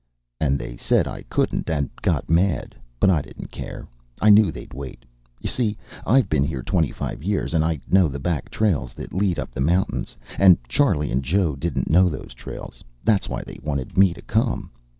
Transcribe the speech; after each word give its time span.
And 0.39 0.57
they 0.57 0.77
said 0.77 1.07
I 1.07 1.21
couldn't, 1.21 1.69
and 1.69 1.91
got 2.01 2.27
mad. 2.27 2.73
But 2.99 3.11
I 3.11 3.21
didn't 3.21 3.51
care. 3.51 3.87
I 4.19 4.31
knew 4.31 4.51
they'd 4.51 4.73
wait. 4.73 5.05
You 5.39 5.47
see, 5.47 5.77
I've 6.07 6.27
been 6.27 6.43
here 6.43 6.63
twenty 6.63 6.89
five 6.89 7.23
years, 7.23 7.53
and 7.53 7.63
I 7.63 7.79
know 7.87 8.07
the 8.07 8.17
back 8.17 8.49
trails 8.49 8.95
that 8.95 9.13
lead 9.13 9.37
up 9.37 9.51
the 9.51 9.61
mountain, 9.61 10.07
and 10.39 10.57
Charley 10.67 11.11
and 11.11 11.21
Joe 11.23 11.55
didn't 11.55 11.87
know 11.91 12.09
those 12.09 12.33
trails. 12.33 12.83
That's 13.03 13.29
why 13.29 13.43
they 13.43 13.59
wanted 13.61 13.95
me 13.95 14.11
to 14.15 14.23
come. 14.23 14.71